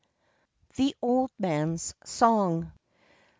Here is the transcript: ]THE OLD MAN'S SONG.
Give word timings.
]THE 0.77 0.95
OLD 1.03 1.29
MAN'S 1.37 1.93
SONG. 2.05 2.71